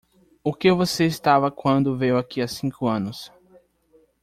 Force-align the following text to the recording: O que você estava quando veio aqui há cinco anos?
O 0.43 0.51
que 0.51 0.71
você 0.71 1.05
estava 1.05 1.51
quando 1.51 1.95
veio 1.95 2.17
aqui 2.17 2.41
há 2.41 2.47
cinco 2.47 2.87
anos? 2.87 3.31